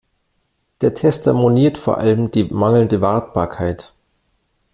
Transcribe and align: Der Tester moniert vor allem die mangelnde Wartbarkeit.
Der 0.81 0.95
Tester 0.95 1.31
moniert 1.31 1.77
vor 1.77 1.99
allem 1.99 2.31
die 2.31 2.45
mangelnde 2.45 3.01
Wartbarkeit. 3.01 3.93